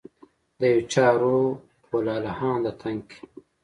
[0.59, 1.51] د یو چا روح
[1.89, 3.19] و لا لهانده تن کي